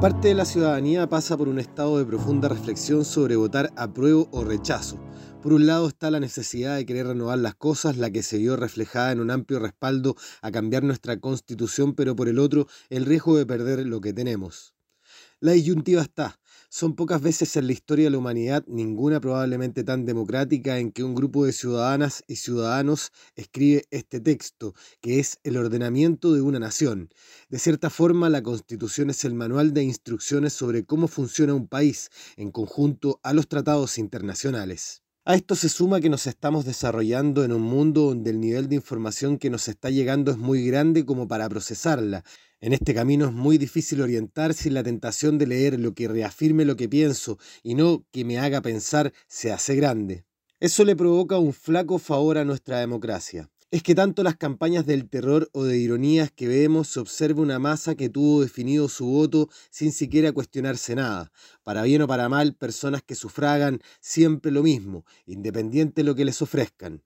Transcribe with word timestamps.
Parte 0.00 0.28
de 0.28 0.34
la 0.34 0.44
ciudadanía 0.44 1.08
pasa 1.08 1.38
por 1.38 1.48
un 1.48 1.58
estado 1.58 1.96
de 1.96 2.04
profunda 2.04 2.50
reflexión 2.50 3.02
sobre 3.02 3.34
votar 3.34 3.72
apruebo 3.76 4.28
o 4.30 4.44
rechazo. 4.44 5.00
Por 5.42 5.54
un 5.54 5.66
lado 5.66 5.88
está 5.88 6.10
la 6.10 6.20
necesidad 6.20 6.76
de 6.76 6.84
querer 6.84 7.06
renovar 7.06 7.38
las 7.38 7.54
cosas, 7.54 7.96
la 7.96 8.10
que 8.10 8.22
se 8.22 8.36
vio 8.36 8.56
reflejada 8.56 9.10
en 9.12 9.20
un 9.20 9.30
amplio 9.30 9.58
respaldo 9.58 10.14
a 10.42 10.50
cambiar 10.50 10.82
nuestra 10.82 11.18
constitución, 11.18 11.94
pero 11.94 12.14
por 12.14 12.28
el 12.28 12.38
otro 12.38 12.66
el 12.90 13.06
riesgo 13.06 13.38
de 13.38 13.46
perder 13.46 13.86
lo 13.86 14.02
que 14.02 14.12
tenemos. 14.12 14.74
La 15.40 15.52
disyuntiva 15.52 16.02
está, 16.02 16.38
son 16.68 16.94
pocas 16.94 17.22
veces 17.22 17.56
en 17.56 17.66
la 17.66 17.72
historia 17.72 18.04
de 18.06 18.10
la 18.10 18.18
humanidad, 18.18 18.64
ninguna 18.66 19.20
probablemente 19.20 19.84
tan 19.84 20.04
democrática, 20.04 20.78
en 20.78 20.92
que 20.92 21.04
un 21.04 21.14
grupo 21.14 21.44
de 21.44 21.52
ciudadanas 21.52 22.24
y 22.26 22.36
ciudadanos 22.36 23.12
escribe 23.34 23.84
este 23.90 24.20
texto, 24.20 24.74
que 25.00 25.20
es 25.20 25.38
el 25.44 25.56
ordenamiento 25.56 26.32
de 26.32 26.42
una 26.42 26.58
nación. 26.58 27.08
De 27.48 27.58
cierta 27.58 27.90
forma, 27.90 28.28
la 28.28 28.42
Constitución 28.42 29.10
es 29.10 29.24
el 29.24 29.34
manual 29.34 29.72
de 29.72 29.84
instrucciones 29.84 30.52
sobre 30.52 30.84
cómo 30.84 31.08
funciona 31.08 31.54
un 31.54 31.68
país, 31.68 32.10
en 32.36 32.50
conjunto 32.50 33.20
a 33.22 33.32
los 33.32 33.48
tratados 33.48 33.98
internacionales. 33.98 35.05
A 35.28 35.34
esto 35.34 35.56
se 35.56 35.68
suma 35.68 36.00
que 36.00 36.08
nos 36.08 36.28
estamos 36.28 36.64
desarrollando 36.64 37.42
en 37.42 37.50
un 37.50 37.62
mundo 37.62 38.02
donde 38.02 38.30
el 38.30 38.38
nivel 38.38 38.68
de 38.68 38.76
información 38.76 39.38
que 39.38 39.50
nos 39.50 39.66
está 39.66 39.90
llegando 39.90 40.30
es 40.30 40.38
muy 40.38 40.64
grande 40.64 41.04
como 41.04 41.26
para 41.26 41.48
procesarla. 41.48 42.22
En 42.60 42.72
este 42.72 42.94
camino 42.94 43.26
es 43.26 43.32
muy 43.32 43.58
difícil 43.58 44.02
orientar 44.02 44.54
sin 44.54 44.74
la 44.74 44.84
tentación 44.84 45.36
de 45.36 45.48
leer 45.48 45.80
lo 45.80 45.94
que 45.94 46.06
reafirme 46.06 46.64
lo 46.64 46.76
que 46.76 46.88
pienso 46.88 47.40
y 47.64 47.74
no 47.74 48.06
que 48.12 48.24
me 48.24 48.38
haga 48.38 48.60
pensar 48.60 49.12
se 49.26 49.50
hace 49.50 49.74
grande. 49.74 50.24
Eso 50.60 50.84
le 50.84 50.94
provoca 50.94 51.40
un 51.40 51.52
flaco 51.52 51.98
favor 51.98 52.38
a 52.38 52.44
nuestra 52.44 52.78
democracia 52.78 53.50
es 53.70 53.82
que 53.82 53.94
tanto 53.94 54.22
las 54.22 54.36
campañas 54.36 54.86
del 54.86 55.08
terror 55.08 55.48
o 55.52 55.64
de 55.64 55.78
ironías 55.78 56.30
que 56.30 56.46
vemos 56.46 56.88
se 56.88 57.00
observa 57.00 57.42
una 57.42 57.58
masa 57.58 57.96
que 57.96 58.08
tuvo 58.08 58.42
definido 58.42 58.88
su 58.88 59.06
voto 59.06 59.48
sin 59.70 59.92
siquiera 59.92 60.32
cuestionarse 60.32 60.94
nada. 60.94 61.32
Para 61.64 61.82
bien 61.82 62.02
o 62.02 62.06
para 62.06 62.28
mal, 62.28 62.54
personas 62.54 63.02
que 63.02 63.16
sufragan 63.16 63.80
siempre 64.00 64.52
lo 64.52 64.62
mismo, 64.62 65.04
independiente 65.26 66.02
de 66.02 66.06
lo 66.06 66.14
que 66.14 66.24
les 66.24 66.40
ofrezcan. 66.42 67.02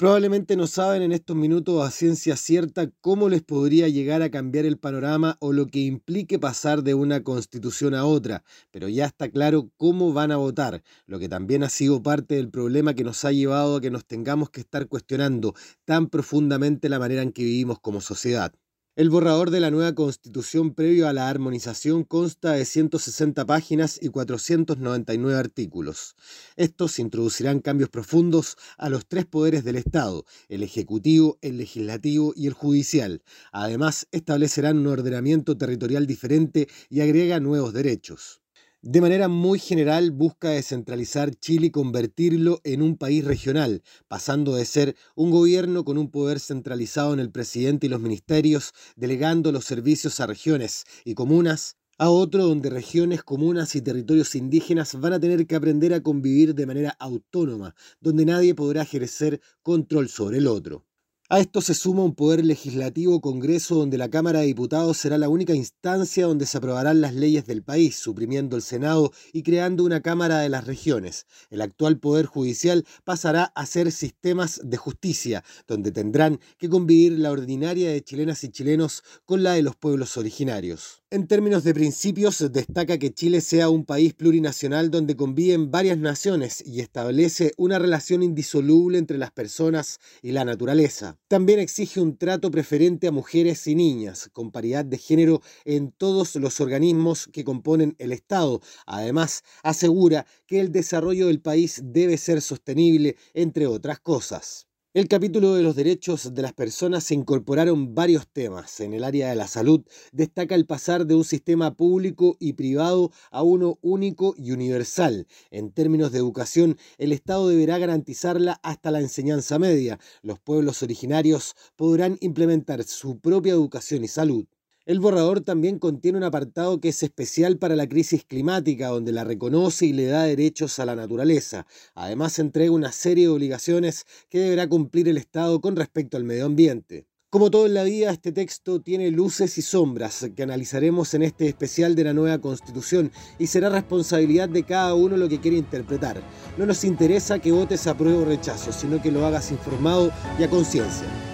Probablemente 0.00 0.56
no 0.56 0.66
saben 0.66 1.02
en 1.02 1.12
estos 1.12 1.36
minutos 1.36 1.86
a 1.86 1.90
ciencia 1.90 2.34
cierta 2.34 2.90
cómo 3.02 3.28
les 3.28 3.42
podría 3.42 3.86
llegar 3.86 4.22
a 4.22 4.30
cambiar 4.30 4.64
el 4.64 4.78
panorama 4.78 5.36
o 5.40 5.52
lo 5.52 5.66
que 5.66 5.80
implique 5.80 6.38
pasar 6.38 6.82
de 6.82 6.94
una 6.94 7.22
constitución 7.22 7.94
a 7.94 8.06
otra, 8.06 8.42
pero 8.70 8.88
ya 8.88 9.04
está 9.04 9.28
claro 9.30 9.70
cómo 9.76 10.14
van 10.14 10.32
a 10.32 10.38
votar, 10.38 10.82
lo 11.04 11.18
que 11.18 11.28
también 11.28 11.64
ha 11.64 11.68
sido 11.68 12.02
parte 12.02 12.36
del 12.36 12.48
problema 12.48 12.94
que 12.94 13.04
nos 13.04 13.26
ha 13.26 13.32
llevado 13.32 13.76
a 13.76 13.80
que 13.82 13.90
nos 13.90 14.06
tengamos 14.06 14.48
que 14.48 14.60
estar 14.60 14.88
cuestionando 14.88 15.54
tan 15.84 16.08
profundamente 16.08 16.88
la 16.88 16.98
manera 16.98 17.20
en 17.20 17.32
que 17.32 17.44
vivimos 17.44 17.78
como 17.78 18.00
sociedad. 18.00 18.54
El 19.00 19.08
borrador 19.08 19.50
de 19.50 19.60
la 19.60 19.70
nueva 19.70 19.94
constitución 19.94 20.74
previo 20.74 21.08
a 21.08 21.14
la 21.14 21.30
armonización 21.30 22.04
consta 22.04 22.52
de 22.52 22.66
160 22.66 23.46
páginas 23.46 23.98
y 23.98 24.10
499 24.10 25.38
artículos. 25.38 26.16
Estos 26.56 26.98
introducirán 26.98 27.60
cambios 27.60 27.88
profundos 27.88 28.58
a 28.76 28.90
los 28.90 29.06
tres 29.06 29.24
poderes 29.24 29.64
del 29.64 29.76
Estado, 29.76 30.26
el 30.50 30.62
ejecutivo, 30.62 31.38
el 31.40 31.56
legislativo 31.56 32.34
y 32.36 32.46
el 32.46 32.52
judicial. 32.52 33.22
Además, 33.52 34.06
establecerán 34.12 34.76
un 34.76 34.88
ordenamiento 34.88 35.56
territorial 35.56 36.06
diferente 36.06 36.68
y 36.90 37.00
agrega 37.00 37.40
nuevos 37.40 37.72
derechos 37.72 38.39
de 38.82 39.00
manera 39.02 39.28
muy 39.28 39.58
general 39.58 40.10
busca 40.10 40.50
descentralizar 40.50 41.34
Chile 41.34 41.66
y 41.66 41.70
convertirlo 41.70 42.60
en 42.64 42.80
un 42.80 42.96
país 42.96 43.24
regional, 43.24 43.82
pasando 44.08 44.54
de 44.54 44.64
ser 44.64 44.96
un 45.14 45.30
gobierno 45.30 45.84
con 45.84 45.98
un 45.98 46.10
poder 46.10 46.40
centralizado 46.40 47.12
en 47.12 47.20
el 47.20 47.30
presidente 47.30 47.86
y 47.86 47.90
los 47.90 48.00
ministerios, 48.00 48.72
delegando 48.96 49.52
los 49.52 49.66
servicios 49.66 50.18
a 50.20 50.26
regiones 50.26 50.84
y 51.04 51.14
comunas, 51.14 51.76
a 51.98 52.08
otro 52.08 52.46
donde 52.46 52.70
regiones, 52.70 53.22
comunas 53.22 53.74
y 53.74 53.82
territorios 53.82 54.34
indígenas 54.34 54.98
van 54.98 55.12
a 55.12 55.20
tener 55.20 55.46
que 55.46 55.56
aprender 55.56 55.92
a 55.92 56.02
convivir 56.02 56.54
de 56.54 56.64
manera 56.64 56.96
autónoma, 56.98 57.74
donde 58.00 58.24
nadie 58.24 58.54
podrá 58.54 58.82
ejercer 58.82 59.42
control 59.62 60.08
sobre 60.08 60.38
el 60.38 60.46
otro. 60.46 60.86
A 61.32 61.38
esto 61.38 61.60
se 61.60 61.74
suma 61.74 62.02
un 62.02 62.16
poder 62.16 62.44
legislativo 62.44 63.20
Congreso 63.20 63.76
donde 63.76 63.96
la 63.96 64.10
Cámara 64.10 64.40
de 64.40 64.46
Diputados 64.46 64.96
será 64.96 65.16
la 65.16 65.28
única 65.28 65.54
instancia 65.54 66.26
donde 66.26 66.44
se 66.44 66.58
aprobarán 66.58 67.00
las 67.00 67.14
leyes 67.14 67.46
del 67.46 67.62
país, 67.62 67.94
suprimiendo 67.94 68.56
el 68.56 68.62
Senado 68.62 69.12
y 69.32 69.44
creando 69.44 69.84
una 69.84 70.00
Cámara 70.00 70.40
de 70.40 70.48
las 70.48 70.66
Regiones. 70.66 71.26
El 71.48 71.60
actual 71.60 72.00
Poder 72.00 72.26
Judicial 72.26 72.84
pasará 73.04 73.44
a 73.54 73.64
ser 73.66 73.92
sistemas 73.92 74.60
de 74.64 74.76
justicia, 74.76 75.44
donde 75.68 75.92
tendrán 75.92 76.40
que 76.58 76.68
convivir 76.68 77.12
la 77.12 77.30
ordinaria 77.30 77.90
de 77.90 78.02
chilenas 78.02 78.42
y 78.42 78.48
chilenos 78.48 79.04
con 79.24 79.44
la 79.44 79.52
de 79.52 79.62
los 79.62 79.76
pueblos 79.76 80.16
originarios. 80.16 81.04
En 81.12 81.28
términos 81.28 81.62
de 81.62 81.74
principios, 81.74 82.44
destaca 82.50 82.98
que 82.98 83.14
Chile 83.14 83.40
sea 83.40 83.68
un 83.68 83.84
país 83.84 84.14
plurinacional 84.14 84.90
donde 84.90 85.14
conviven 85.14 85.70
varias 85.70 85.98
naciones 85.98 86.60
y 86.66 86.80
establece 86.80 87.52
una 87.56 87.78
relación 87.78 88.24
indisoluble 88.24 88.98
entre 88.98 89.16
las 89.16 89.30
personas 89.30 90.00
y 90.22 90.32
la 90.32 90.44
naturaleza. 90.44 91.19
También 91.30 91.60
exige 91.60 92.00
un 92.00 92.16
trato 92.16 92.50
preferente 92.50 93.06
a 93.06 93.12
mujeres 93.12 93.68
y 93.68 93.76
niñas, 93.76 94.28
con 94.32 94.50
paridad 94.50 94.84
de 94.84 94.98
género 94.98 95.42
en 95.64 95.92
todos 95.92 96.34
los 96.34 96.60
organismos 96.60 97.28
que 97.28 97.44
componen 97.44 97.94
el 98.00 98.10
Estado. 98.10 98.60
Además, 98.84 99.44
asegura 99.62 100.26
que 100.48 100.58
el 100.58 100.72
desarrollo 100.72 101.28
del 101.28 101.40
país 101.40 101.82
debe 101.84 102.16
ser 102.16 102.42
sostenible, 102.42 103.14
entre 103.32 103.68
otras 103.68 104.00
cosas. 104.00 104.66
El 104.92 105.06
capítulo 105.06 105.54
de 105.54 105.62
los 105.62 105.76
derechos 105.76 106.34
de 106.34 106.42
las 106.42 106.52
personas 106.52 107.04
se 107.04 107.14
incorporaron 107.14 107.94
varios 107.94 108.26
temas. 108.26 108.80
En 108.80 108.92
el 108.92 109.04
área 109.04 109.28
de 109.28 109.36
la 109.36 109.46
salud 109.46 109.84
destaca 110.10 110.56
el 110.56 110.66
pasar 110.66 111.06
de 111.06 111.14
un 111.14 111.22
sistema 111.22 111.76
público 111.76 112.36
y 112.40 112.54
privado 112.54 113.12
a 113.30 113.44
uno 113.44 113.78
único 113.82 114.34
y 114.36 114.50
universal. 114.50 115.28
En 115.52 115.70
términos 115.70 116.10
de 116.10 116.18
educación, 116.18 116.76
el 116.98 117.12
Estado 117.12 117.46
deberá 117.46 117.78
garantizarla 117.78 118.58
hasta 118.64 118.90
la 118.90 118.98
enseñanza 118.98 119.60
media. 119.60 120.00
Los 120.22 120.40
pueblos 120.40 120.82
originarios 120.82 121.54
podrán 121.76 122.18
implementar 122.20 122.82
su 122.82 123.20
propia 123.20 123.52
educación 123.52 124.02
y 124.02 124.08
salud. 124.08 124.44
El 124.86 124.98
borrador 124.98 125.42
también 125.42 125.78
contiene 125.78 126.16
un 126.16 126.24
apartado 126.24 126.80
que 126.80 126.88
es 126.88 127.02
especial 127.02 127.58
para 127.58 127.76
la 127.76 127.88
crisis 127.88 128.24
climática, 128.24 128.88
donde 128.88 129.12
la 129.12 129.24
reconoce 129.24 129.84
y 129.84 129.92
le 129.92 130.06
da 130.06 130.24
derechos 130.24 130.78
a 130.78 130.86
la 130.86 130.96
naturaleza. 130.96 131.66
Además, 131.94 132.38
entrega 132.38 132.72
una 132.72 132.90
serie 132.90 133.24
de 133.24 133.30
obligaciones 133.30 134.06
que 134.30 134.40
deberá 134.40 134.68
cumplir 134.68 135.06
el 135.08 135.18
Estado 135.18 135.60
con 135.60 135.76
respecto 135.76 136.16
al 136.16 136.24
medio 136.24 136.46
ambiente. 136.46 137.06
Como 137.28 137.50
todo 137.50 137.66
en 137.66 137.74
la 137.74 137.84
vida, 137.84 138.10
este 138.10 138.32
texto 138.32 138.80
tiene 138.80 139.10
luces 139.10 139.56
y 139.58 139.62
sombras 139.62 140.28
que 140.34 140.42
analizaremos 140.42 141.14
en 141.14 141.22
este 141.22 141.46
especial 141.46 141.94
de 141.94 142.04
la 142.04 142.14
nueva 142.14 142.38
Constitución 142.38 143.12
y 143.38 143.46
será 143.46 143.68
responsabilidad 143.68 144.48
de 144.48 144.64
cada 144.64 144.94
uno 144.94 145.16
lo 145.16 145.28
que 145.28 145.40
quiere 145.40 145.58
interpretar. 145.58 146.20
No 146.58 146.66
nos 146.66 146.82
interesa 146.82 147.38
que 147.38 147.52
votes 147.52 147.86
a 147.86 147.96
prueba 147.96 148.22
o 148.22 148.24
rechazo, 148.24 148.72
sino 148.72 149.00
que 149.00 149.12
lo 149.12 149.24
hagas 149.24 149.52
informado 149.52 150.10
y 150.40 150.42
a 150.42 150.50
conciencia. 150.50 151.29